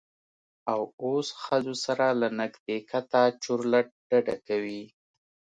او 0.71 0.79
اوس 1.03 1.27
ښځو 1.43 1.73
سره 1.85 2.05
له 2.21 2.27
نږدیکته 2.39 3.21
چورلټ 3.43 3.87
ډډه 4.09 4.35
کوي. 4.47 4.83